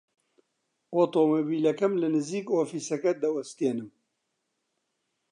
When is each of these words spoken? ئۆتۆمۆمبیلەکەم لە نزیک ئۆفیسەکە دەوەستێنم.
ئۆتۆمۆمبیلەکەم 0.95 1.93
لە 2.01 2.07
نزیک 2.15 2.45
ئۆفیسەکە 2.55 3.11
دەوەستێنم. 3.23 3.89